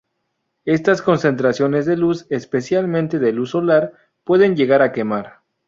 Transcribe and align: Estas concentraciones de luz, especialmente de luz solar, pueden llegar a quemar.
Estas 0.65 1.03
concentraciones 1.03 1.85
de 1.85 1.95
luz, 1.95 2.25
especialmente 2.31 3.19
de 3.19 3.31
luz 3.33 3.51
solar, 3.51 3.93
pueden 4.23 4.55
llegar 4.55 4.81
a 4.81 4.91
quemar. 4.93 5.41